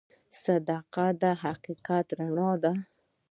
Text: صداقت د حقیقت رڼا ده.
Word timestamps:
صداقت 0.43 1.13
د 1.21 1.23
حقیقت 1.43 2.05
رڼا 2.19 2.51
ده. 2.63 2.73